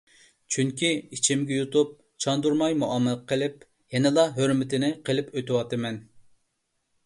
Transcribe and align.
چۈنكى 0.53 0.87
ئىچىمگە 1.17 1.57
يۇتۇپ، 1.59 1.91
چاندۇرماي 2.25 2.79
مۇئامىلە 2.85 3.15
قىلىپ، 3.33 3.63
يەنىلا 3.97 4.27
ھۆرمىتىنى 4.41 4.93
قىلىپ 5.11 5.33
ئۆتۈۋاتىمەن. 5.39 6.05